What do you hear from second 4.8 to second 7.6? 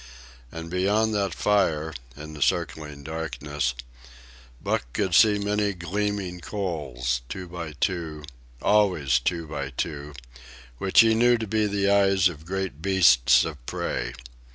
could see many gleaming coals, two